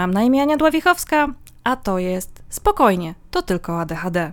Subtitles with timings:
[0.00, 1.28] Mam na imię Ania Dławichowska,
[1.64, 4.32] a to jest Spokojnie, to tylko ADHD.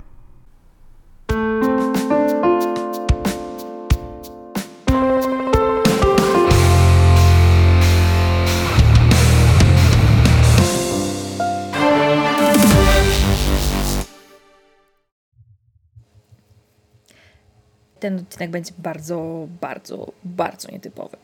[18.00, 21.18] Ten odcinek będzie bardzo, bardzo, bardzo nietypowy,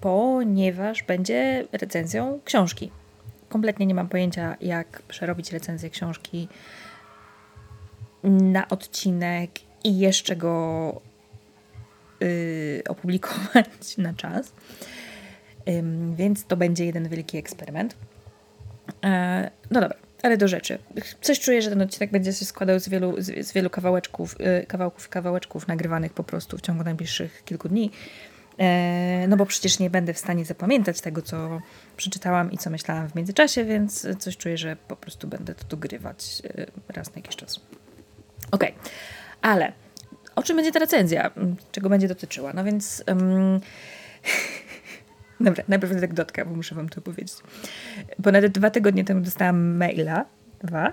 [0.00, 2.90] ponieważ będzie recenzją książki.
[3.48, 6.48] Kompletnie nie mam pojęcia, jak przerobić recenzję książki
[8.24, 9.50] na odcinek
[9.84, 11.00] i jeszcze go
[12.20, 14.52] yy, opublikować na czas.
[16.14, 17.96] Więc to będzie jeden wielki eksperyment.
[18.88, 19.10] Yy,
[19.70, 20.78] no dobra, ale do rzeczy.
[21.20, 25.08] Coś czuję, że ten odcinek będzie się składał z wielu, z, wielu kawałeczków, yy, kawałków,
[25.08, 27.90] kawałeczków nagrywanych po prostu w ciągu najbliższych kilku dni.
[28.58, 31.60] E, no bo przecież nie będę w stanie zapamiętać tego, co
[31.96, 36.42] przeczytałam i co myślałam w międzyczasie, więc coś czuję, że po prostu będę to dogrywać
[36.58, 37.60] e, raz na jakiś czas.
[38.50, 38.64] Ok,
[39.42, 39.72] ale
[40.36, 41.30] o czym będzie ta recenzja?
[41.72, 42.52] Czego będzie dotyczyła?
[42.52, 43.04] No więc...
[43.06, 43.60] Um,
[45.40, 47.34] Dobra, najpierw anegdotka, bo muszę wam to powiedzieć.
[48.22, 50.24] Ponad dwa tygodnie temu dostałam maila,
[50.64, 50.92] dwa,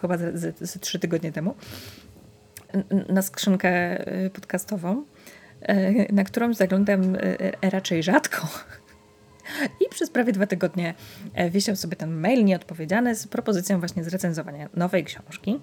[0.00, 1.54] chyba ze, trzy tygodnie temu,
[3.08, 3.68] na skrzynkę
[4.06, 5.04] e, podcastową,
[6.12, 7.16] na którą zaglądam
[7.62, 8.48] e, raczej rzadko.
[9.80, 10.94] I przez prawie dwa tygodnie
[11.34, 15.60] e, wisiał sobie ten mail nieodpowiedziany z propozycją właśnie zrecenzowania nowej książki.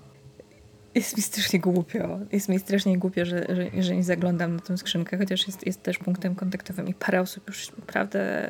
[0.96, 2.20] Jest mi strasznie głupio.
[2.32, 5.84] Jest mi strasznie głupio, że, że, że nie zaglądam na tę skrzynkę, chociaż jest, jest
[5.84, 8.50] też punktem kontaktowym i parę osób już naprawdę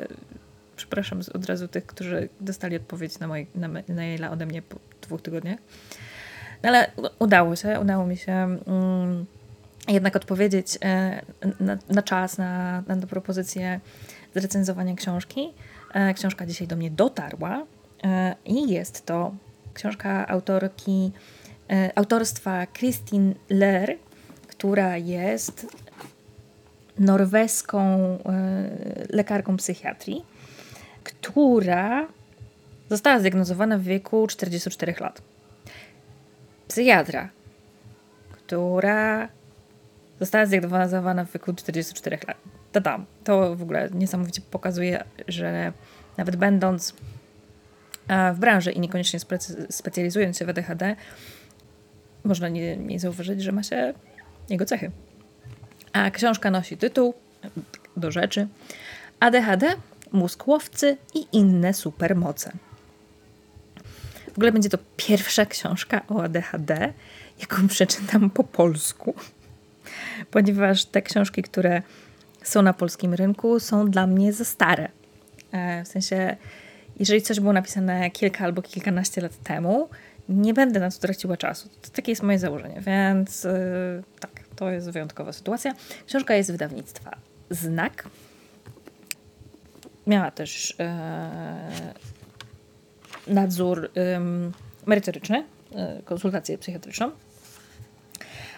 [0.76, 4.76] przepraszam od razu tych, którzy dostali odpowiedź na, moje, na, na maila ode mnie po
[5.02, 5.60] dwóch tygodniach.
[6.64, 8.32] No ale udało się, udało mi się.
[8.32, 9.26] Mm,
[9.88, 11.22] jednak odpowiedzieć e,
[11.60, 13.80] na, na czas na, na propozycję
[14.36, 15.54] zrecenzowania książki.
[15.94, 17.66] E, książka dzisiaj do mnie dotarła
[18.04, 19.36] e, i jest to
[19.74, 21.12] książka autorki,
[21.96, 23.96] autorstwa Christine Lehr,
[24.48, 25.68] która jest
[27.00, 28.18] norweską
[29.10, 30.26] lekarką psychiatrii,
[31.04, 32.08] która
[32.90, 35.22] została zdiagnozowana w wieku 44 lat.
[36.68, 37.30] Psychiatra,
[38.32, 39.30] która
[40.20, 42.38] Została zdiagnozowana w wieku 44 lat.
[42.72, 43.06] Tadam.
[43.24, 45.74] To w ogóle niesamowicie pokazuje, że
[46.18, 46.94] nawet będąc
[48.08, 49.20] e, w branży i niekoniecznie
[49.70, 50.96] specjalizując się w ADHD,
[52.24, 53.94] można nie, nie zauważyć, że ma się
[54.50, 54.92] jego cechy.
[55.94, 57.14] A książka nosi tytuł
[57.98, 58.48] do rzeczy
[59.20, 59.76] ADHD,
[60.12, 62.52] mózg łowcy i inne supermoce.
[64.34, 66.94] W ogóle będzie to pierwsza książka o ADHD,
[67.40, 69.16] jaką przeczytam po polsku
[70.32, 71.82] ponieważ te książki, które
[72.44, 74.90] są na polskim rynku, są dla mnie za stare.
[75.52, 76.36] E, w sensie,
[77.00, 79.90] jeżeli coś było napisane kilka albo kilkanaście lat temu,
[80.30, 81.70] nie będę na to traciła czasu.
[81.82, 83.54] To takie jest moje założenie, więc e,
[84.20, 85.74] tak, to jest wyjątkowa sytuacja.
[86.08, 87.18] Książka jest wydawnictwa
[87.50, 88.10] Znak.
[90.08, 91.72] Miała też e,
[93.28, 93.92] nadzór
[94.86, 95.44] merytoryczny,
[96.06, 97.12] konsultację psychiatryczną.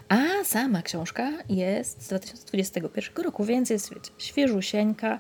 [0.10, 5.20] A sama książka jest z 2021 roku, więc jest wiecie, świeżusieńka.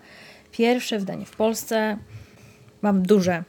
[0.52, 1.98] Pierwsze wydanie w Polsce.
[2.82, 3.44] Mam duże,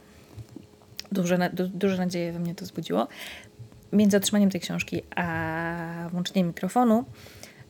[1.11, 3.07] duże, du, duże nadzieje we mnie to wzbudziło.
[3.93, 7.05] Między otrzymaniem tej książki a włączeniem mikrofonu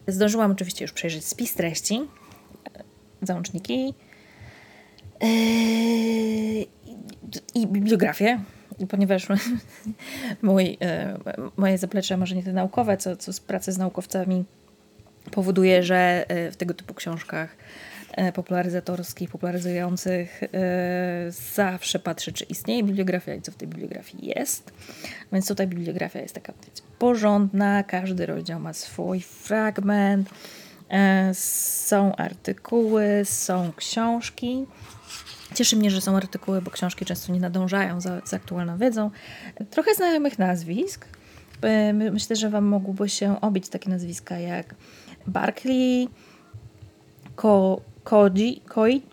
[0.07, 2.01] zdążyłam oczywiście już przejrzeć spis treści,
[3.21, 3.93] załączniki
[5.21, 5.29] yy,
[7.55, 8.39] i bibliografię
[8.87, 9.27] ponieważ
[10.41, 11.17] mój, e,
[11.57, 14.45] moje zaplecze, może nie te naukowe, co, co z pracy z naukowcami
[15.31, 17.57] powoduje, że e, w tego typu książkach
[18.11, 20.41] e, popularyzatorskich, popularyzujących
[21.53, 24.73] zawsze patrzę, czy istnieje bibliografia i co w tej bibliografii jest.
[25.33, 30.29] Więc tutaj bibliografia jest taka wiecie, porządna, każdy rozdział ma swój fragment,
[31.33, 34.65] są artykuły, są książki.
[35.55, 39.11] Cieszy mnie, że są artykuły, bo książki często nie nadążają za, za aktualną wiedzą.
[39.69, 41.05] Trochę znajomych nazwisk.
[42.11, 44.75] Myślę, że Wam mogłoby się obić takie nazwiska jak
[45.27, 46.09] Barkley,
[47.35, 48.61] Ko, Koi,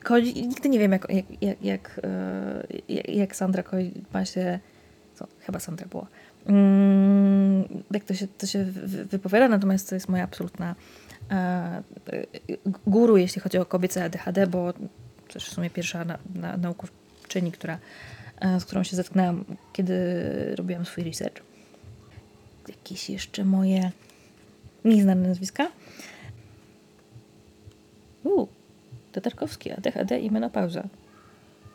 [0.05, 2.01] Koji, nigdy nie wiem jak, jak, jak, jak,
[2.89, 4.59] e, jak Sandra Koi ma się,
[5.15, 6.07] co, chyba Sandra była,
[6.47, 8.65] mm, jak to się, to się
[9.11, 10.75] wypowiada, natomiast to jest moja absolutna
[11.31, 11.83] e,
[12.87, 14.73] guru, jeśli chodzi o kobiece ADHD, bo
[15.37, 17.79] też w sumie pierwsza na, na, naukowczyni, która,
[18.41, 19.95] e, z którą się zetknęłam, kiedy
[20.57, 21.43] robiłam swój research.
[22.69, 23.91] Jakieś jeszcze moje
[24.85, 25.69] nieznane nazwiska.
[28.25, 28.49] Uuu,
[29.13, 30.89] Tatarkowski, ADHD i menopauza.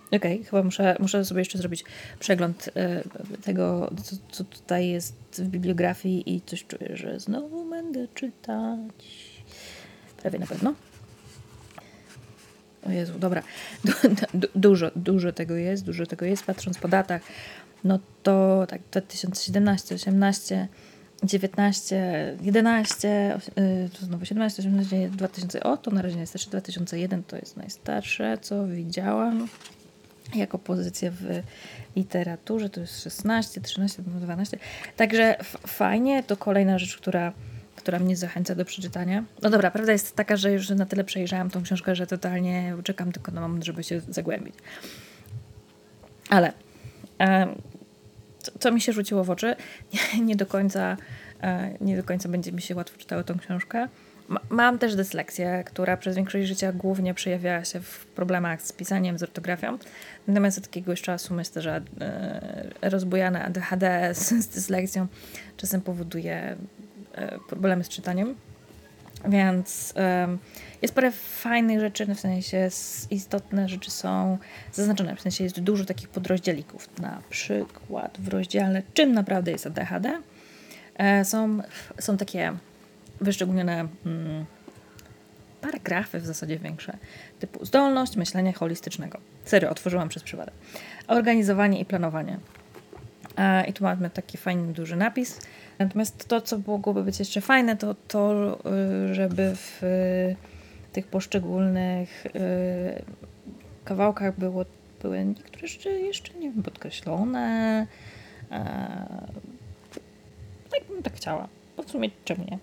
[0.08, 1.84] Okej, okay, chyba muszę, muszę sobie jeszcze zrobić
[2.20, 3.04] przegląd e,
[3.44, 8.92] tego, co, co, tutaj jest w bibliografii i coś czuję, że znowu będę czytać.
[10.18, 10.74] Prawie na pewno.
[12.88, 13.44] O Jezu, dobra.
[13.86, 13.92] Du,
[14.34, 16.46] du, dużo, dużo tego jest, dużo tego jest.
[16.46, 17.22] Patrząc po datach,
[17.84, 20.68] no to tak 2017, 18,
[21.24, 23.40] 19, 11,
[24.00, 28.68] to znowu 17, 18, 2000, o to na razie najstarsze, 2001 to jest najstarsze, co
[28.68, 29.48] widziałam
[30.36, 31.42] jako pozycję w
[31.96, 34.58] literaturze, to jest 16, 13, 12.
[34.98, 35.38] Także
[35.68, 37.34] fajnie, to kolejna rzecz, która,
[37.76, 39.24] która mnie zachęca do przeczytania.
[39.42, 43.12] No dobra, prawda jest taka, że już na tyle przejrzałam tą książkę, że totalnie czekam
[43.12, 44.56] tylko na moment, żeby się zagłębić.
[46.30, 46.54] Ale
[48.60, 49.56] co, mi się rzuciło w oczy,
[49.94, 50.98] nie, nie, do końca,
[51.42, 53.88] e, nie do końca będzie mi się łatwo czytało tą książkę.
[54.50, 59.24] mam też dysleksję, która przez większość życia głównie przejawiała się w problemach z pisaniem, z
[59.24, 59.78] ortografią.
[60.28, 65.08] Natomiast od jakiegoś czasu myślę, że e, rozbujane ADHD z, z dysleksją
[65.58, 66.56] czasem powoduje
[67.48, 68.36] problemy z czytaniem.
[69.28, 69.94] Więc
[70.82, 72.70] jest parę fajnych rzeczy, w sensie
[73.10, 74.38] istotne rzeczy są
[74.74, 77.00] zaznaczone, w sensie jest dużo takich podrozdzielików.
[77.00, 80.22] Na przykład w rozdziale czym naprawdę jest ADHD
[80.96, 81.60] e, są,
[82.00, 82.54] są takie
[83.22, 84.46] wyszczególnione hmm,
[85.62, 86.98] paragrafy w zasadzie większe,
[87.40, 89.20] typu zdolność myślenia holistycznego.
[89.46, 90.54] Serio, otworzyłam przez przypadek.
[91.08, 92.40] Organizowanie i planowanie.
[93.38, 95.40] E, I tu mamy taki fajny, duży napis.
[95.86, 98.58] Natomiast to, co mogłoby być jeszcze fajne, to to,
[99.10, 99.82] y, żeby w
[100.94, 102.32] tych poszczególnych y,
[103.86, 104.66] kawałkach było,
[105.02, 107.88] były niektóre rzeczy jeszcze, nie wiem, podkreślone.
[108.52, 108.58] E,
[110.72, 111.48] tak bym tak chciała.
[111.76, 112.58] Po w sumie czemu nie?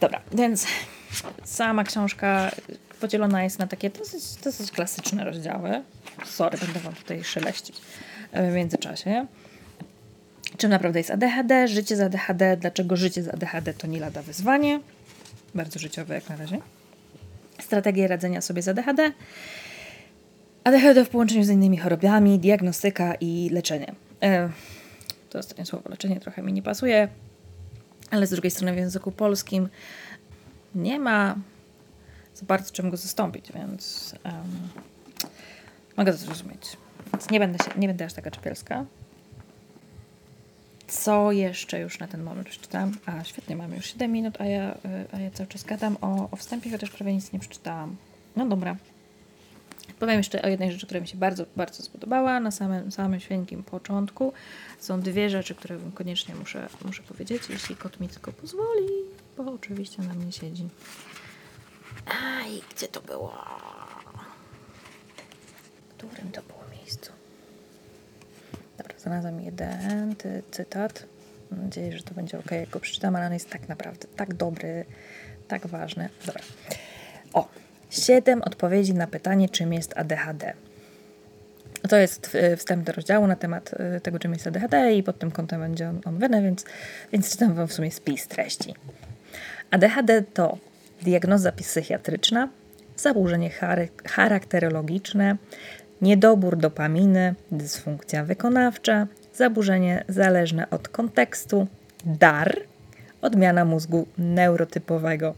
[0.00, 0.66] Dobra, więc
[1.44, 2.50] sama książka
[3.00, 5.82] podzielona jest na takie dosyć, dosyć klasyczne rozdziały.
[6.24, 7.80] Sorry, będę Wam tutaj szeleścić
[8.32, 9.26] w międzyczasie.
[10.56, 11.68] Czym naprawdę jest ADHD?
[11.68, 12.56] Życie z ADHD.
[12.56, 14.80] Dlaczego życie z ADHD to nie lada wyzwanie?
[15.54, 16.58] Bardzo życiowe jak na razie.
[17.60, 19.12] Strategie radzenia sobie z ADHD.
[20.64, 23.94] ADHD w połączeniu z innymi chorobami, diagnostyka i leczenie.
[24.22, 24.48] E,
[25.30, 27.08] to ostatnie słowo leczenie trochę mi nie pasuje,
[28.10, 29.68] ale z drugiej strony w języku polskim
[30.74, 31.36] nie ma
[32.34, 34.34] za bardzo czym go zastąpić, więc um,
[35.96, 36.76] mogę to zrozumieć.
[37.12, 38.84] Więc nie będę, się, nie będę aż taka czepielska.
[40.92, 42.92] Co jeszcze już na ten moment przeczytałam?
[43.06, 44.78] A, świetnie, mamy już 7 minut, a ja,
[45.12, 47.96] a ja cały czas gadam o, o wstępie, chociaż prawie nic nie przeczytałam.
[48.36, 48.76] No dobra.
[49.98, 53.62] Powiem jeszcze o jednej rzeczy, która mi się bardzo, bardzo spodobała na samym, samym świętym
[53.62, 54.32] początku.
[54.78, 58.88] Są dwie rzeczy, które koniecznie muszę, muszę powiedzieć, jeśli kot mi tylko pozwoli,
[59.36, 60.68] bo oczywiście na mnie siedzi.
[62.06, 63.44] Aj, gdzie to było?
[65.88, 67.21] W którym to było miejscu?
[68.98, 71.06] Znalazłam jeden ty, cytat.
[71.50, 74.34] Mam nadzieję, że to będzie ok, jak go przeczytam, ale on jest tak naprawdę tak
[74.34, 74.84] dobry,
[75.48, 76.08] tak ważny.
[76.26, 76.42] Dobra.
[77.32, 77.48] O,
[77.90, 80.52] siedem odpowiedzi na pytanie, czym jest ADHD.
[81.88, 85.30] To jest wstęp do rozdziału na temat y, tego, czym jest ADHD i pod tym
[85.30, 86.64] kątem będzie on omówiony, więc,
[87.12, 88.74] więc czytam Wam w sumie spis treści.
[89.70, 90.58] ADHD to
[91.02, 92.48] diagnoza psychiatryczna,
[92.96, 93.50] zaburzenie
[94.06, 95.36] charakterologiczne,
[96.02, 101.66] niedobór dopaminy, dysfunkcja wykonawcza, zaburzenie zależne od kontekstu,
[102.04, 102.56] dar,
[103.22, 105.34] odmiana mózgu neurotypowego.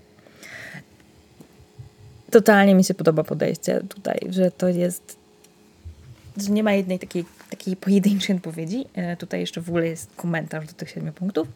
[2.31, 5.17] Totalnie mi się podoba podejście tutaj, że to jest,
[6.37, 8.85] że nie ma jednej takiej, takiej pojedynczej odpowiedzi.
[8.95, 11.49] E, tutaj jeszcze w ogóle jest komentarz do tych siedmiu punktów.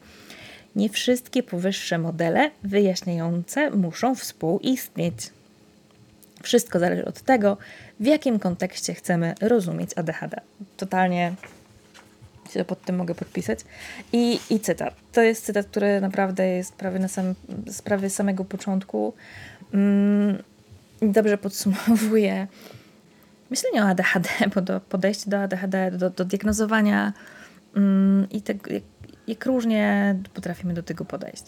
[0.75, 5.15] Nie wszystkie powyższe modele wyjaśniające muszą współistnieć.
[6.43, 7.57] Wszystko zależy od tego,
[7.99, 10.41] w jakim kontekście chcemy rozumieć ADHD.
[10.77, 11.33] Totalnie
[12.53, 13.59] się pod tym mogę podpisać.
[14.13, 14.93] I, I cytat.
[15.11, 17.35] To jest cytat, który naprawdę jest prawie na sam,
[17.67, 19.13] z prawie samego początku.
[19.73, 20.43] Mm,
[21.01, 22.47] dobrze podsumowuje
[23.49, 27.13] myślenie o ADHD, bo do podejście do ADHD, do, do diagnozowania
[27.75, 28.83] mm, i tak, jak,
[29.27, 31.43] jak różnie potrafimy do tego podejść.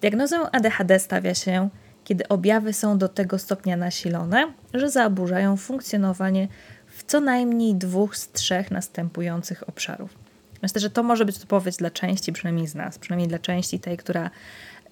[0.00, 1.68] Diagnozę ADHD stawia się
[2.04, 6.48] kiedy objawy są do tego stopnia nasilone, że zaburzają funkcjonowanie
[6.86, 10.18] w co najmniej dwóch z trzech następujących obszarów.
[10.62, 13.96] Myślę, że to może być odpowiedź dla części, przynajmniej z nas, przynajmniej dla części tej,
[13.96, 14.30] która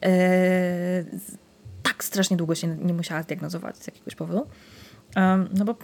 [0.03, 0.09] yy,
[1.83, 4.47] tak strasznie długo się nie musiała zdiagnozować z jakiegoś powodu.
[5.17, 5.75] Um, no bo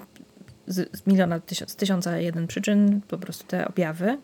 [0.67, 4.19] z, z miliona, tysiąc, z tysiąca jeden przyczyn po prostu te objawy,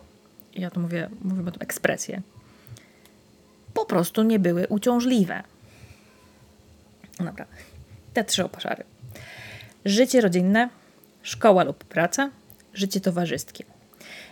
[0.54, 2.23] ja to mówię, mówię o tym ekspresję,
[3.75, 5.42] po prostu nie były uciążliwe.
[7.25, 7.47] Dobra,
[8.12, 8.85] te trzy obszary.
[9.85, 10.69] życie rodzinne,
[11.23, 12.31] szkoła lub praca,
[12.75, 13.64] życie towarzyskie.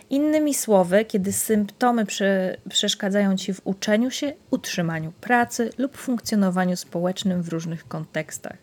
[0.09, 7.41] Innymi słowy, kiedy symptomy prze, przeszkadzają ci w uczeniu się, utrzymaniu pracy lub funkcjonowaniu społecznym
[7.41, 8.57] w różnych kontekstach.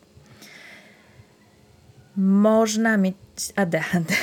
[2.16, 3.16] Można mieć
[3.56, 4.14] ADHD.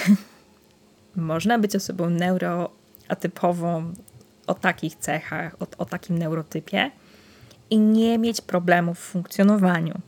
[1.15, 3.93] Można być osobą neuroatypową
[4.47, 6.91] o takich cechach, o, o takim neurotypie
[7.69, 10.01] i nie mieć problemów w funkcjonowaniu.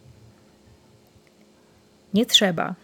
[2.14, 2.76] Nie trzeba.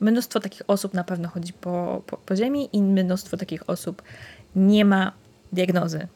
[0.00, 4.02] Mnóstwo takich osób na pewno chodzi po, po, po ziemi i mnóstwo takich osób
[4.56, 5.12] nie ma
[5.52, 6.08] diagnozy.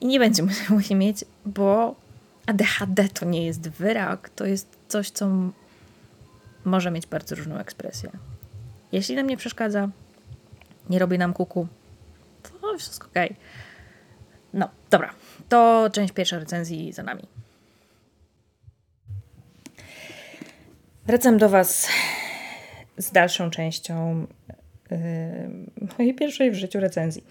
[0.00, 1.94] I nie będzie musiał mieć, bo
[2.46, 5.28] ADHD to nie jest wyrok, to jest coś, co
[6.64, 8.10] może mieć bardzo różną ekspresję.
[8.92, 9.88] Jeśli nam nie przeszkadza,
[10.90, 11.68] nie robi nam kuku,
[12.42, 13.34] to wszystko ok.
[14.52, 15.14] No, dobra.
[15.48, 17.22] To część pierwsza recenzji za nami.
[21.06, 21.88] Wracam do Was
[22.96, 24.26] z dalszą częścią
[24.90, 24.98] yy,
[25.98, 27.24] mojej pierwszej w życiu recenzji.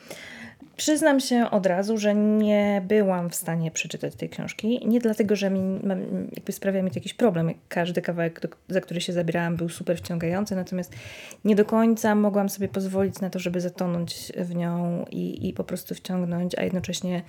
[0.78, 4.88] Przyznam się od razu, że nie byłam w stanie przeczytać tej książki.
[4.88, 5.80] Nie dlatego, że mi,
[6.36, 7.54] jakby sprawia mi to jakiś problem.
[7.70, 10.94] Każdy kawałek, do, za który się zabierałam, był super wciągający, natomiast
[11.46, 15.64] nie do końca mogłam sobie pozwolić na to, żeby zatonąć w nią i, i po
[15.64, 17.22] prostu wciągnąć, a jednocześnie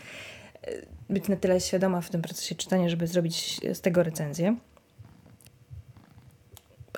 [1.11, 4.57] być na tyle świadoma w tym procesie czytania, żeby zrobić z tego recenzję.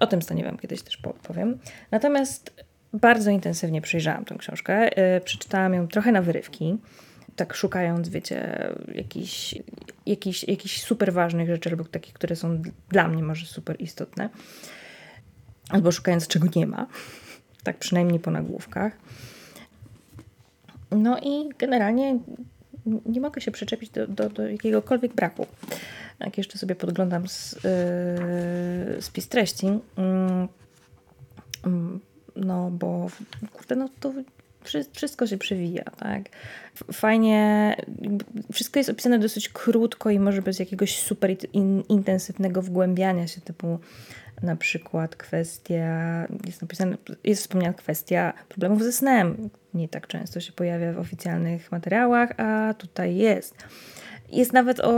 [0.00, 1.58] O tym stanie Wam kiedyś też powiem.
[1.90, 4.84] Natomiast bardzo intensywnie przejrzałam tę książkę.
[4.84, 6.78] Yy, przeczytałam ją trochę na wyrywki,
[7.36, 9.54] tak szukając, wiecie, jakichś,
[10.06, 14.28] jakichś, jakichś super ważnych rzeczy, albo takich, które są dla mnie może super istotne.
[15.68, 16.86] Albo szukając, czego nie ma.
[17.62, 18.92] Tak przynajmniej po nagłówkach.
[20.90, 22.18] No i generalnie
[23.06, 25.46] nie mogę się przyczepić do, do, do jakiegokolwiek braku.
[26.20, 27.52] Jak jeszcze sobie podglądam z,
[28.94, 29.78] yy, spis treści, yy,
[32.36, 33.10] no bo
[33.52, 34.12] kurde, no to
[34.92, 36.22] wszystko się przewija, tak?
[36.92, 37.76] Fajnie,
[38.52, 43.78] wszystko jest opisane dosyć krótko i może bez jakiegoś super in, intensywnego wgłębiania się, typu
[44.42, 49.50] na przykład kwestia, jest napisane, jest wspomniana kwestia problemów ze snem.
[49.74, 53.54] Nie tak często się pojawia w oficjalnych materiałach, a tutaj jest.
[54.32, 54.92] Jest nawet o,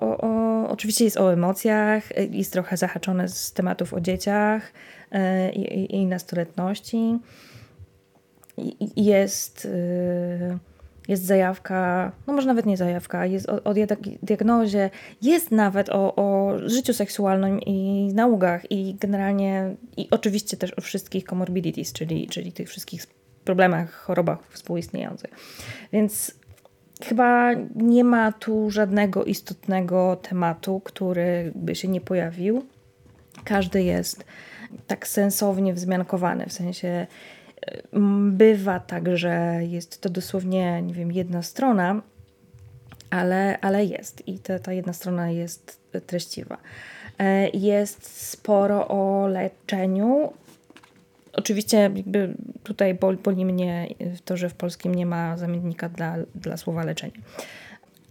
[0.00, 4.72] o, o oczywiście jest o emocjach, jest trochę zahaczone z tematów o dzieciach,
[5.12, 7.18] E, i, i nastoletności.
[8.96, 10.58] Jest, y,
[11.08, 13.74] jest zajawka, no może nawet nie zajawka, jest o, o
[14.22, 14.90] diagnozie,
[15.22, 21.24] jest nawet o, o życiu seksualnym i naukach i generalnie, i oczywiście też o wszystkich
[21.24, 23.06] comorbidities, czyli, czyli tych wszystkich
[23.44, 25.30] problemach, chorobach współistniejących.
[25.92, 26.34] Więc
[27.04, 32.64] chyba nie ma tu żadnego istotnego tematu, który by się nie pojawił.
[33.44, 34.24] Każdy jest
[34.86, 37.06] tak sensownie wzmiankowany, w sensie
[38.30, 42.02] bywa tak, że jest to dosłownie, nie wiem, jedna strona,
[43.10, 46.56] ale, ale jest i ta, ta jedna strona jest treściwa.
[47.18, 50.32] E, jest sporo o leczeniu.
[51.32, 53.88] Oczywiście jakby tutaj boli, boli mnie
[54.24, 57.20] to, że w polskim nie ma zamiennika dla, dla słowa leczenie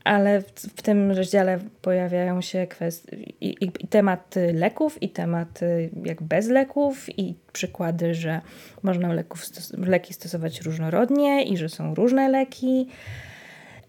[0.07, 5.59] ale w, w, tym rozdziale pojawiają się kwestie, i, i, temat leków, i temat
[6.03, 8.41] jak bez leków, i przykłady, że
[8.83, 12.87] można leków stos leki stosować różnorodnie i że są różne leki.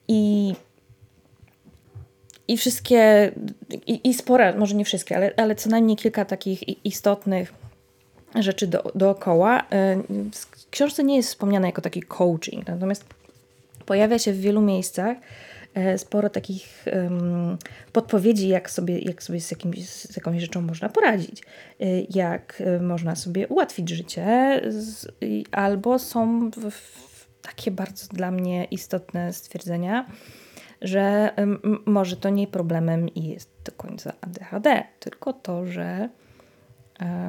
[0.08, 0.54] I,
[2.48, 3.32] i wszystkie,
[3.86, 7.54] i, i spore, może nie wszystkie, ale, ale co najmniej kilka takich istotnych
[8.34, 9.62] rzeczy do, dookoła.
[10.32, 13.04] W książce nie jest wspomniane jako taki coaching, natomiast
[13.86, 15.16] pojawia się w wielu miejscach
[15.96, 16.84] sporo takich
[17.92, 21.42] podpowiedzi, jak sobie, jak sobie z, jakimś, z jakąś rzeczą można poradzić,
[21.80, 24.60] e, jak e, można sobie ułatwić życie,
[25.52, 26.50] albo są
[27.42, 30.06] takie bardzo dla mnie istotne stwierdzenia,
[30.82, 31.32] że
[31.86, 36.08] może to nie problemem i jest do końca ADHD, tylko to, że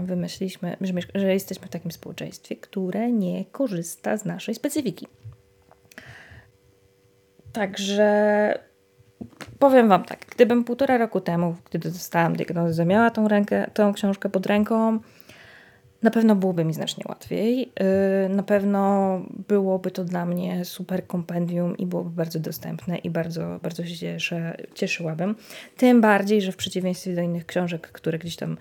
[0.03, 0.77] wymyśliliśmy,
[1.15, 5.07] że jesteśmy w takim społeczeństwie, które nie korzysta z naszej specyfiki.
[7.53, 8.53] Także
[9.59, 14.29] powiem Wam tak, gdybym półtora roku temu, gdy dostałam diagnozę, miała tą, rękę, tą książkę
[14.29, 14.99] pod ręką,
[16.03, 17.71] na pewno byłoby mi znacznie łatwiej.
[18.25, 23.59] Y, na pewno byłoby to dla mnie super kompendium i byłoby bardzo dostępne i bardzo,
[23.63, 25.35] bardzo się cieszę, cieszyłabym.
[25.77, 28.57] Tym bardziej, że w przeciwieństwie do innych książek, które gdzieś tam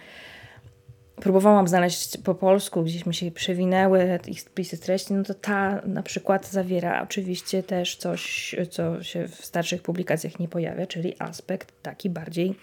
[1.21, 6.03] próbowałam znaleźć po polsku, gdzieś mi się przewinęły ich spisy treści, no to ta na
[6.03, 12.11] przykład zawiera oczywiście też coś, co się w starszych publikacjach nie pojawia, czyli aspekt taki
[12.11, 12.55] bardziej,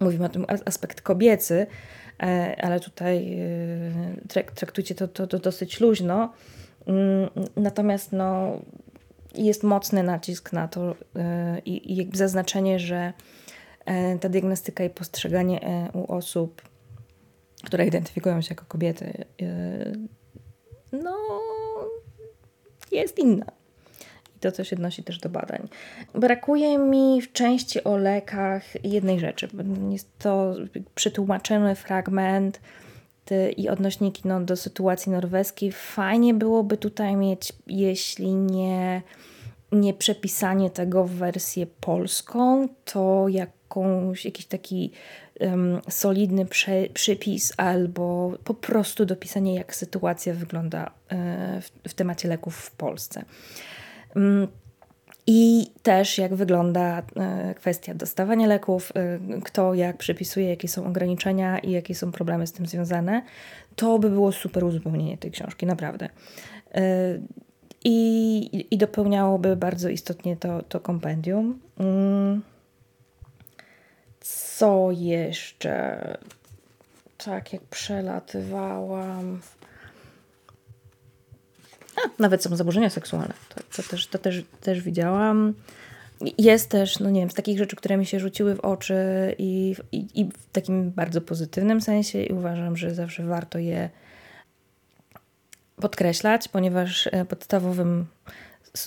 [0.00, 1.66] mówimy o tym, aspekt kobiecy,
[2.62, 3.38] ale tutaj
[4.54, 6.32] traktujcie to, to, to dosyć luźno.
[6.86, 8.58] Mm, natomiast no,
[9.34, 10.94] jest mocny nacisk na to
[11.64, 13.12] i, i zaznaczenie, że
[14.20, 16.62] ta diagnostyka i postrzeganie u osób,
[17.64, 19.24] które identyfikują się jako kobiety,
[20.92, 21.16] no,
[22.92, 23.46] jest inna.
[24.36, 25.68] I to coś odnosi też do badań.
[26.14, 29.48] Brakuje mi w części o lekach jednej rzeczy.
[29.90, 30.54] Jest to
[30.94, 32.60] przetłumaczony fragment
[33.56, 35.72] i odnośniki no, do sytuacji norweskiej.
[35.72, 39.02] Fajnie byłoby tutaj mieć, jeśli nie,
[39.72, 43.28] nie przepisanie tego w wersję polską, to
[43.72, 44.90] jakąś, jakiś taki
[45.40, 52.28] um, solidny prze, przypis albo po prostu dopisanie, jak sytuacja wygląda e, w, w temacie
[52.28, 53.24] leków w Polsce.
[54.16, 54.48] Um,
[55.26, 61.58] i też jak wygląda e, kwestia dostawania leków, e, kto jak przypisuje, jakie są ograniczenia
[61.58, 63.22] i jakie są problemy z tym związane,
[63.76, 66.08] to by było super uzupełnienie tej książki, naprawdę.
[67.84, 71.58] I, i dopełniałoby bardzo istotnie to, to kompendium.
[74.22, 76.18] Co jeszcze?
[77.24, 79.40] Tak, jak przelatywałam.
[81.96, 83.34] A, nawet są zaburzenia seksualne.
[83.48, 85.54] To, to, też, to też, też widziałam.
[86.38, 88.94] Jest też, no nie wiem, z takich rzeczy, które mi się rzuciły w oczy
[89.38, 93.90] i, i, i w takim bardzo pozytywnym sensie, i uważam, że zawsze warto je
[95.76, 98.06] podkreślać, ponieważ e, podstawowym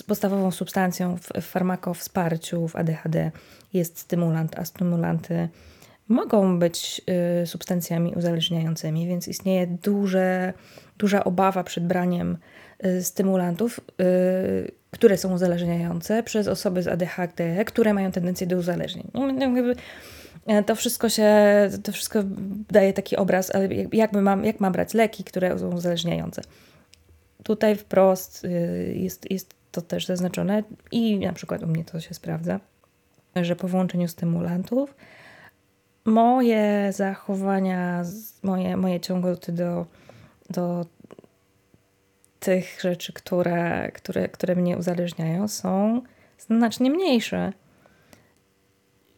[0.06, 3.30] podstawową substancją w farmakowsparciu w ADHD
[3.72, 5.48] jest stymulant, a stymulanty
[6.08, 7.02] mogą być
[7.42, 10.52] y, substancjami uzależniającymi, więc istnieje duże,
[10.98, 12.38] duża obawa przed braniem
[12.84, 19.10] y, stymulantów, y, które są uzależniające przez osoby z ADHD, które mają tendencję do uzależnień.
[20.46, 21.34] E, to wszystko się,
[21.82, 22.22] to wszystko
[22.70, 26.42] daje taki obraz, ale jakby mam, jak mam brać leki, które są uzależniające.
[27.42, 28.46] Tutaj wprost
[28.94, 32.60] jest, jest to też zaznaczone i na przykład u mnie to się sprawdza,
[33.36, 34.94] że po włączeniu stymulantów
[36.04, 38.02] moje zachowania,
[38.42, 39.86] moje, moje ciągoty do,
[40.50, 40.86] do
[42.40, 46.02] tych rzeczy, które, które, które mnie uzależniają, są
[46.38, 47.52] znacznie mniejsze.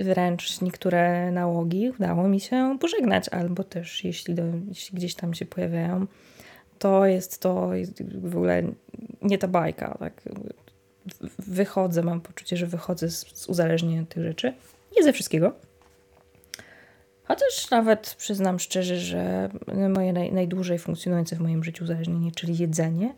[0.01, 5.47] Wręcz niektóre nałogi udało mi się pożegnać, albo też jeśli, do, jeśli gdzieś tam się
[5.47, 6.07] pojawiają,
[6.79, 7.71] to jest to
[8.15, 8.63] w ogóle
[9.23, 9.97] nie ta bajka.
[9.99, 10.23] Tak?
[11.39, 14.55] Wychodzę, mam poczucie, że wychodzę z, z uzależnienia tych rzeczy.
[14.97, 15.53] Nie ze wszystkiego.
[17.25, 19.49] Chociaż nawet przyznam szczerze, że
[19.89, 23.15] moje naj, najdłużej funkcjonujące w moim życiu uzależnienie, czyli jedzenie,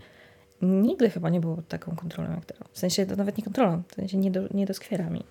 [0.63, 2.69] nigdy chyba nie było pod taką kontrolą jak teraz.
[2.73, 5.25] W sensie to nawet nie kontrolą, w sensie nie, do, nie doskwiera mi.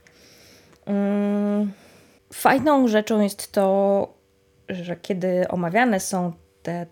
[0.85, 1.71] Um,
[2.33, 4.13] fajną rzeczą jest to,
[4.69, 6.85] że kiedy omawiane są te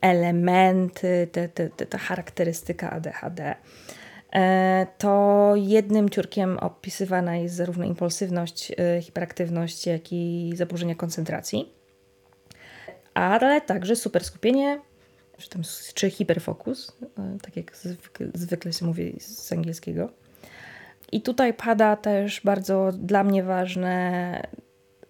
[0.00, 3.54] elementy, te, te, ta charakterystyka ADHD,
[4.32, 11.72] e, to jednym ciurkiem opisywana jest zarówno impulsywność, e, hiperaktywność, jak i zaburzenia koncentracji,
[13.14, 14.80] ale także superskupienie,
[15.38, 15.48] czy,
[15.94, 17.76] czy hiperfokus, e, tak jak
[18.34, 20.10] zwykle się mówi z angielskiego.
[21.12, 24.42] I tutaj pada też bardzo dla mnie ważne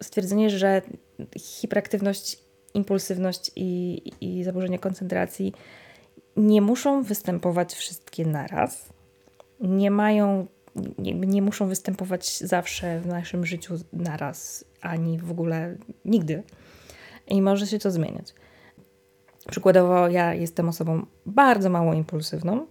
[0.03, 0.83] stwierdzenie, że
[1.39, 2.48] hiperaktywność
[2.79, 5.53] impulsywność i, i zaburzenia koncentracji
[6.37, 8.89] nie muszą występować wszystkie naraz.
[9.61, 10.47] Nie mają,
[10.99, 16.43] nie, nie muszą występować zawsze w naszym życiu naraz, ani w ogóle nigdy.
[17.29, 18.35] I może się to zmieniać.
[19.51, 22.67] Przykładowo, ja jestem osobą bardzo mało impulsywną,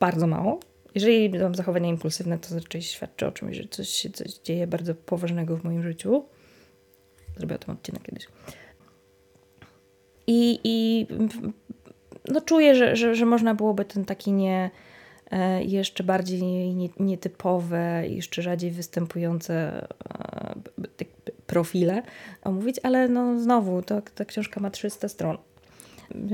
[0.00, 0.60] bardzo mało.
[0.94, 4.94] Jeżeli mam zachowania impulsywne, to raczej świadczy o czymś, że coś się coś dzieje bardzo
[4.94, 6.24] poważnego w moim życiu.
[7.36, 8.28] Zrobię o tym odcinek kiedyś.
[10.32, 11.06] I, i
[12.28, 14.70] no czuję, że, że, że można byłoby ten taki nie
[15.30, 20.54] e, jeszcze bardziej nietypowe, jeszcze rzadziej występujące e,
[21.46, 22.02] profile
[22.42, 25.38] omówić, ale no znowu, to, ta książka ma 300 stron.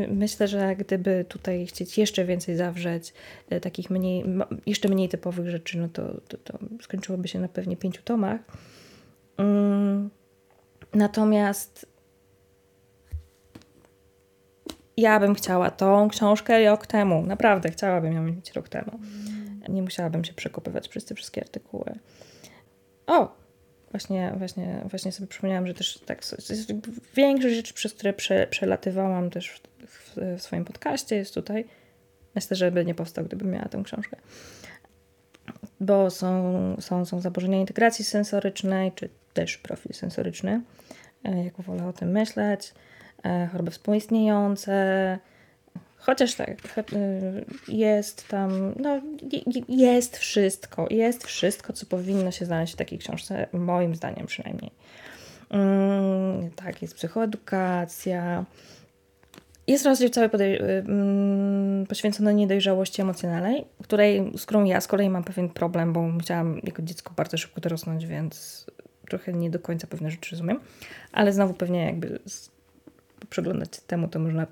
[0.08, 3.14] Myślę, że gdyby tutaj chcieć jeszcze więcej zawrzeć
[3.50, 4.24] e, takich mniej,
[4.66, 8.40] jeszcze mniej typowych rzeczy, no to, to, to skończyłoby się na pewnie pięciu tomach.
[9.36, 10.10] Mm,
[10.94, 11.95] natomiast
[14.96, 17.26] ja bym chciała tą książkę rok temu.
[17.26, 18.98] Naprawdę chciałabym ją mieć rok temu.
[19.68, 21.98] Nie musiałabym się przekopywać przez te wszystkie artykuły.
[23.06, 23.36] O!
[23.90, 26.20] Właśnie, właśnie, właśnie sobie przypomniałam, że też tak
[27.14, 31.64] większość rzeczy, przez które prze, przelatywałam też w, w, swoim podcaście jest tutaj.
[32.34, 34.16] Myślę, że by nie powstał, gdybym miała tę książkę.
[35.80, 40.62] Bo są, są, są zaburzenia integracji sensorycznej, czy też profil sensoryczny
[41.24, 42.74] e, jak wolę o tym myśleć,
[43.52, 45.18] choroby współistniejące,
[45.96, 46.56] chociaż tak,
[47.68, 49.00] jest tam, no
[49.68, 54.70] jest wszystko, jest wszystko, co powinno się znaleźć w takiej książce, moim zdaniem przynajmniej.
[55.50, 58.44] Mm, tak, jest psychoedukacja,
[59.66, 65.48] jest rozdział cały mm, poświęcony niedojrzałości emocjonalnej, której, z którą ja z kolei mam pewien
[65.48, 68.66] problem, bo musiałam jako dziecko bardzo szybko dorosnąć, więc
[69.08, 70.60] trochę nie do końca pewne rzeczy rozumiem.
[71.12, 72.18] Ale znowu pewnie jakby
[73.30, 74.46] przeglądać temu, to można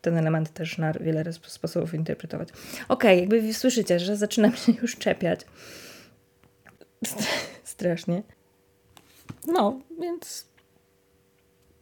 [0.00, 2.48] ten element też na wiele sposobów interpretować.
[2.48, 5.40] Okej, okay, jakby słyszycie, że zaczynam się już czepiać.
[7.64, 8.22] Strasznie.
[9.46, 10.46] No, więc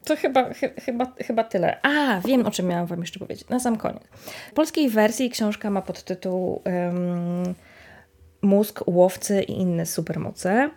[0.04, 1.80] to chyba, ch chyba, chyba tyle.
[1.82, 3.48] A, wiem o czym miałam Wam jeszcze powiedzieć.
[3.48, 4.02] Na sam koniec.
[4.50, 7.54] W polskiej wersji książka ma podtytuł um,
[8.42, 10.70] Mózg, łowcy i inne supermoce.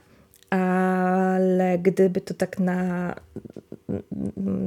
[0.50, 3.16] Ale gdyby to tak na,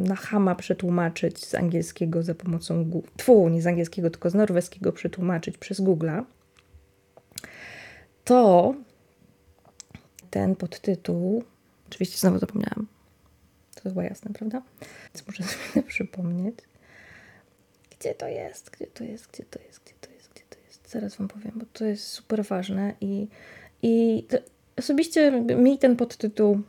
[0.05, 5.59] na hama przetłumaczyć z angielskiego za pomocą Tfu, nie z angielskiego, tylko z norweskiego przetłumaczyć
[5.59, 6.25] przez Google'a,
[8.25, 8.75] to
[10.31, 11.45] ten podtytuł,
[11.89, 12.87] oczywiście znowu zapomniałam,
[13.75, 14.63] to chyba jasne, prawda?
[15.15, 16.55] Więc muszę sobie przypomnieć.
[17.99, 18.71] Gdzie to jest?
[18.71, 19.27] Gdzie to jest?
[19.33, 19.81] Gdzie to jest?
[19.85, 20.31] Gdzie to jest?
[20.35, 20.91] Gdzie to jest?
[20.91, 23.29] Zaraz Wam powiem, bo to jest super ważne i,
[23.83, 24.27] i
[24.77, 26.63] osobiście mi ten podtytuł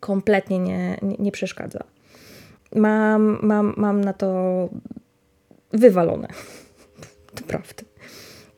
[0.00, 1.84] kompletnie nie, nie, nie przeszkadza.
[2.74, 4.68] Mam, mam, mam na to
[5.72, 6.28] wywalone.
[7.34, 7.82] To prawda.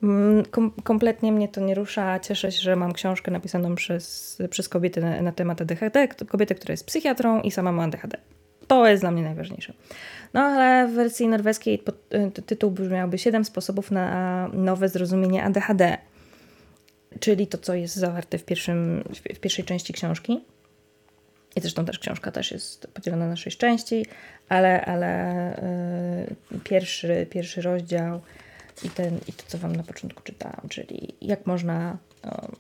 [0.03, 2.21] Mm, kom kompletnie mnie to nie rusza.
[2.21, 6.73] Cieszę się, że mam książkę napisaną przez, przez kobietę na, na temat ADHD, kobietę, która
[6.73, 8.19] jest psychiatrą i sama ma ADHD.
[8.67, 9.73] To jest dla mnie najważniejsze.
[10.35, 11.83] No ale w wersji norweskiej
[12.39, 15.99] y, tytuł brzmiałby 7 sposobów na nowe zrozumienie ADHD,
[17.21, 20.41] czyli to, co jest zawarte w, pierwszym, w pierwszej części książki.
[21.57, 24.07] I zresztą też książka też jest podzielona na sześć części,
[24.49, 28.21] ale, ale yy, pierwszy, pierwszy rozdział
[28.85, 32.57] i, ten, i to, co Wam na początku czytałam, czyli jak można um,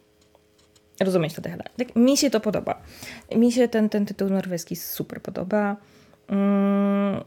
[1.01, 1.65] rozumieć to DHD.
[1.77, 2.83] Tak, mi się to podoba.
[3.37, 5.77] Mi się ten, ten tytuł norweski super podoba.
[6.29, 7.25] Um,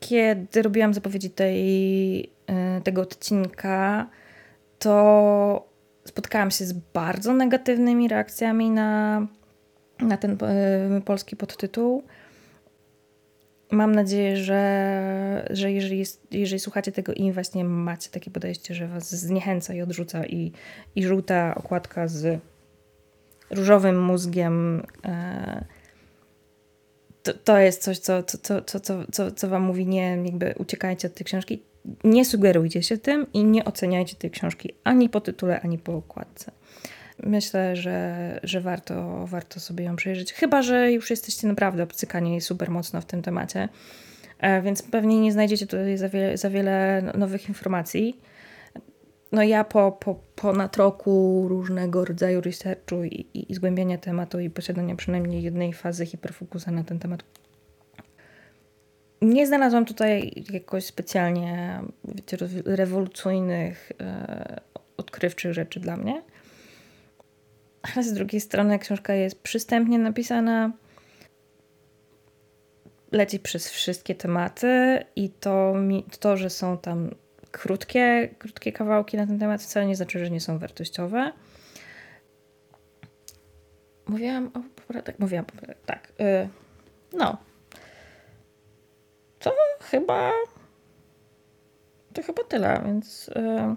[0.00, 4.08] kiedy robiłam zapowiedzi tej, y, tego odcinka,
[4.78, 5.68] to
[6.04, 9.26] spotkałam się z bardzo negatywnymi reakcjami na,
[10.00, 10.32] na ten
[10.98, 12.02] y, polski podtytuł.
[13.70, 19.14] Mam nadzieję, że, że jeżeli, jeżeli słuchacie tego i właśnie macie takie podejście, że was
[19.14, 20.52] zniechęca i odrzuca i,
[20.96, 22.40] i żółta okładka z
[23.50, 25.64] różowym mózgiem e,
[27.22, 31.08] to, to jest coś, co, co, co, co, co, co wam mówi nie, jakby uciekajcie
[31.08, 31.62] od tej książki.
[32.04, 36.52] Nie sugerujcie się tym i nie oceniajcie tej książki ani po tytule, ani po okładce
[37.22, 40.32] myślę, że, że warto, warto sobie ją przejrzeć.
[40.32, 43.68] Chyba, że już jesteście naprawdę obcykani super mocno w tym temacie,
[44.38, 48.20] e, więc pewnie nie znajdziecie tutaj za wiele, za wiele nowych informacji.
[49.32, 54.50] No ja po, po ponad roku różnego rodzaju researchu i, i, i zgłębiania tematu i
[54.50, 57.22] posiadania przynajmniej jednej fazy hiperfokusa na ten temat
[59.22, 64.60] nie znalazłam tutaj jakoś specjalnie wiecie, rewolucyjnych, e,
[64.96, 66.22] odkrywczych rzeczy dla mnie
[67.82, 70.72] ale z drugiej strony książka jest przystępnie napisana,
[73.12, 75.74] leci przez wszystkie tematy i to,
[76.20, 77.10] to że są tam
[77.50, 81.32] krótkie, krótkie kawałki na ten temat wcale nie znaczy, że nie są wartościowe.
[84.06, 85.44] Mówiłam o tak, mówiłam,
[85.86, 86.12] tak.
[86.18, 86.48] Yy,
[87.12, 87.36] no.
[89.38, 90.32] To chyba
[92.12, 93.76] to chyba tyle, więc yy,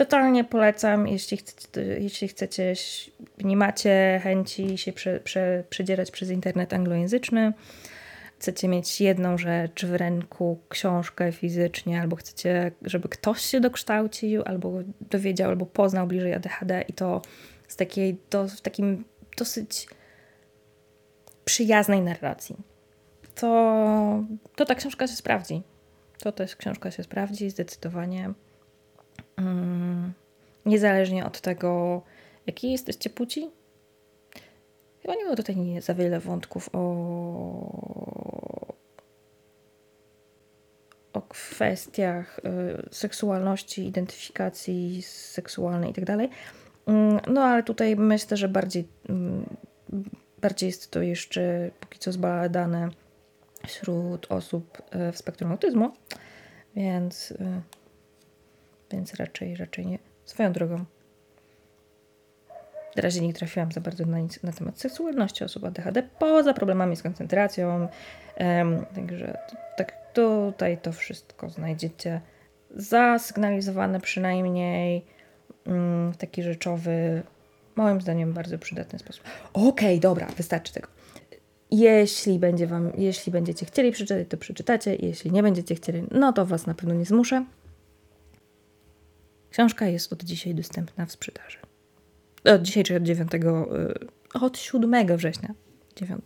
[0.00, 2.74] Totalnie polecam, jeśli chcecie, jeśli chcecie,
[3.44, 7.52] nie macie chęci się prze, prze, przedzierać przez internet anglojęzyczny,
[8.38, 14.72] chcecie mieć jedną rzecz w ręku, książkę fizycznie, albo chcecie, żeby ktoś się dokształcił, albo
[15.00, 17.22] dowiedział, albo poznał bliżej ADHD i to
[17.68, 19.04] z takiej, do, w takim
[19.36, 19.88] dosyć
[21.44, 22.56] przyjaznej narracji,
[23.34, 24.24] to,
[24.56, 25.62] to ta książka się sprawdzi.
[26.18, 28.34] To też książka się sprawdzi zdecydowanie.
[29.40, 30.12] Mm,
[30.66, 32.02] niezależnie od tego,
[32.46, 33.50] jakiej jesteście płci.
[35.02, 36.80] Chyba nie było tutaj nie za wiele wątków o,
[41.12, 42.42] o kwestiach y,
[42.90, 46.16] seksualności, identyfikacji seksualnej itd.
[46.16, 46.30] Tak
[46.86, 49.56] mm, no ale tutaj myślę, że bardziej, mm,
[50.40, 52.88] bardziej jest to jeszcze póki co zbadane
[53.66, 55.92] wśród osób y, w spektrum autyzmu,
[56.76, 57.36] więc y,
[58.92, 59.98] więc raczej, raczej nie.
[60.24, 60.84] Swoją drogą.
[62.96, 66.96] Na razie nie trafiłam za bardzo na nic na temat seksualności osób ADHD, poza problemami
[66.96, 67.88] z koncentracją.
[68.38, 69.38] Um, także
[69.76, 72.20] tak tutaj to wszystko znajdziecie
[72.76, 75.04] zasygnalizowane przynajmniej
[75.66, 77.22] um, w taki rzeczowy,
[77.76, 79.24] moim zdaniem bardzo przydatny sposób.
[79.52, 80.88] Okej, okay, dobra, wystarczy tego.
[81.70, 84.94] Jeśli, będzie wam, jeśli będziecie chcieli przeczytać, to przeczytacie.
[84.94, 87.44] Jeśli nie będziecie chcieli, no to Was na pewno nie zmuszę.
[89.50, 91.58] Książka jest od dzisiaj dostępna w sprzedaży.
[92.44, 95.54] Od dzisiaj, czy od 9, y, od 7 września.
[95.96, 96.24] 9.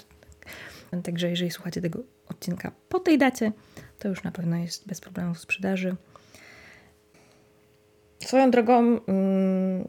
[1.03, 3.53] Także jeżeli słuchacie tego odcinka po tej dacie,
[3.99, 5.97] to już na pewno jest bez problemu w sprzedaży.
[8.19, 9.89] Swoją drogą, mm,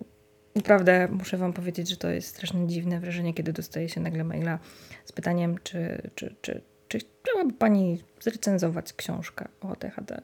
[0.55, 4.59] naprawdę muszę Wam powiedzieć, że to jest strasznie dziwne wrażenie, kiedy dostaje się nagle maila
[5.05, 10.21] z pytaniem, czy, czy, czy, czy chciałaby Pani zrecenzować książkę o ADHD.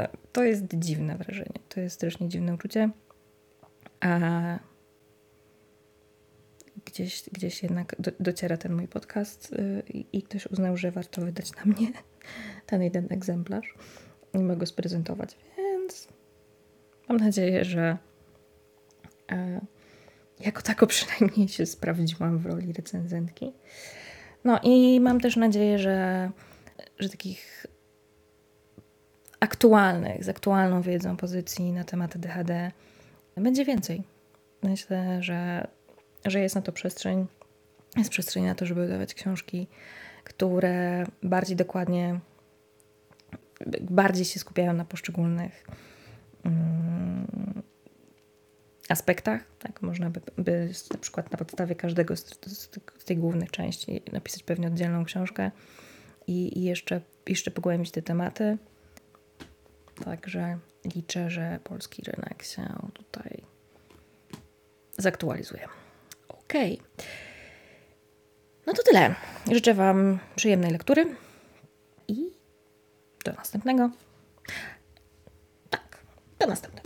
[0.00, 1.60] E, to jest dziwne wrażenie.
[1.68, 2.90] To jest strasznie dziwne uczucie.
[4.00, 4.58] A
[6.84, 9.82] gdzieś, gdzieś jednak do, dociera ten mój podcast yy,
[10.12, 11.92] i ktoś uznał, że warto wydać na mnie
[12.66, 13.74] ten jeden egzemplarz
[14.34, 15.36] i mogę go sprezentować.
[15.56, 16.08] Więc
[17.08, 17.98] mam nadzieję, że
[19.30, 19.36] yy,
[20.40, 23.52] jako tako przynajmniej się sprawdziłam w roli recenzentki.
[24.44, 26.30] No i mam też nadzieję, że,
[26.98, 27.66] że takich
[29.40, 32.70] aktualnych, z aktualną wiedzą pozycji na temat DHD
[33.36, 34.02] będzie więcej.
[34.62, 35.68] Myślę, że,
[36.24, 37.26] że jest na to przestrzeń.
[37.96, 39.66] Jest przestrzeń na to, żeby wydawać książki,
[40.24, 42.20] które bardziej dokładnie,
[43.80, 45.66] bardziej się skupiają na poszczególnych
[46.44, 47.62] um,
[48.88, 49.44] aspektach.
[49.58, 54.02] Tak, można by, by na przykład na podstawie każdego z, z, z tej głównych części
[54.12, 55.50] napisać pewnie oddzielną książkę
[56.26, 58.58] i, i jeszcze, jeszcze pogłębić te tematy.
[60.04, 60.58] Także
[60.94, 63.42] liczę, że polski rynek się tutaj
[64.98, 65.68] zaktualizuje.
[66.28, 66.52] Ok.
[68.66, 69.14] No to tyle.
[69.52, 71.16] Życzę Wam przyjemnej lektury
[72.08, 72.30] i
[73.24, 73.90] do następnego.
[75.70, 75.98] Tak,
[76.38, 76.79] do następnego.